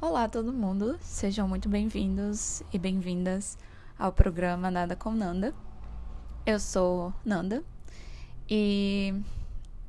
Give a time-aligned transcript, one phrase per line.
[0.00, 0.96] Olá, todo mundo.
[1.00, 3.58] Sejam muito bem-vindos e bem-vindas
[3.98, 5.52] ao programa Nada com Nanda.
[6.46, 7.64] Eu sou Nanda
[8.48, 9.12] e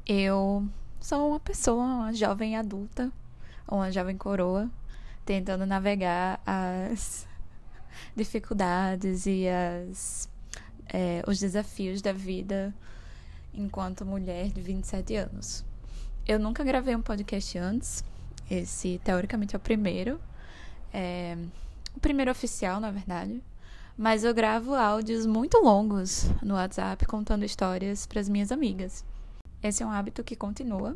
[0.07, 0.67] eu
[0.99, 3.11] sou uma pessoa, uma jovem adulta,
[3.67, 4.67] uma jovem coroa,
[5.23, 7.27] tentando navegar as
[8.17, 10.27] dificuldades e as,
[10.91, 12.73] é, os desafios da vida
[13.53, 15.63] enquanto mulher de 27 anos.
[16.27, 18.03] Eu nunca gravei um podcast antes
[18.49, 20.19] esse, teoricamente, é o primeiro.
[20.93, 21.37] É,
[21.95, 23.41] o primeiro oficial, na verdade.
[23.97, 29.03] Mas eu gravo áudios muito longos no WhatsApp contando histórias para as minhas amigas.
[29.61, 30.95] Esse é um hábito que continua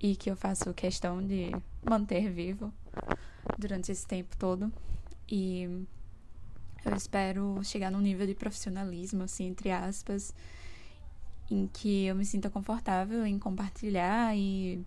[0.00, 1.50] e que eu faço questão de
[1.84, 2.72] manter vivo
[3.58, 4.72] durante esse tempo todo.
[5.28, 5.84] E
[6.84, 10.32] eu espero chegar num nível de profissionalismo, assim, entre aspas,
[11.50, 14.80] em que eu me sinta confortável em compartilhar e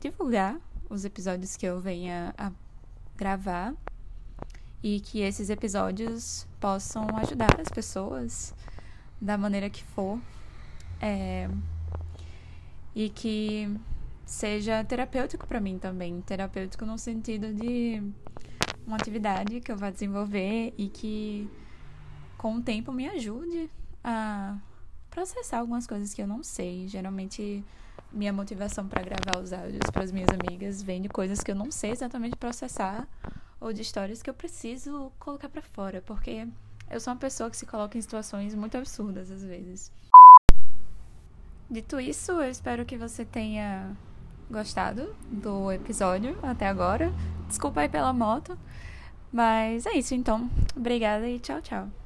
[0.00, 0.58] divulgar
[0.92, 2.52] os episódios que eu venha a
[3.16, 3.74] gravar
[4.82, 8.54] e que esses episódios possam ajudar as pessoas
[9.20, 10.20] da maneira que for
[11.00, 11.48] é,
[12.94, 13.74] e que
[14.26, 18.02] seja terapêutico para mim também terapêutico no sentido de
[18.86, 21.48] uma atividade que eu vá desenvolver e que
[22.36, 23.70] com o tempo me ajude
[24.04, 24.58] a
[25.08, 26.88] processar algumas coisas que eu não sei.
[26.88, 27.64] Geralmente
[28.12, 31.54] minha motivação para gravar os áudios para as minhas amigas vem de coisas que eu
[31.54, 33.08] não sei exatamente processar
[33.60, 36.46] ou de histórias que eu preciso colocar para fora, porque
[36.90, 39.90] eu sou uma pessoa que se coloca em situações muito absurdas às vezes.
[41.70, 43.96] Dito isso, eu espero que você tenha
[44.50, 47.10] gostado do episódio até agora.
[47.48, 48.58] Desculpa aí pela moto,
[49.32, 50.50] mas é isso então.
[50.76, 52.01] Obrigada e tchau, tchau.